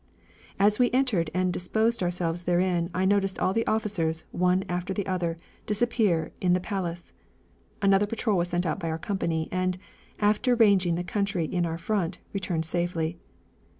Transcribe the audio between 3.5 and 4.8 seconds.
the officers, one